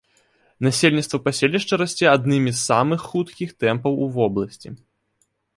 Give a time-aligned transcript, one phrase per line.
[0.67, 4.69] Насельніцтва паселішча расце аднымі з самых хуткіх тэмпаў у вобласці.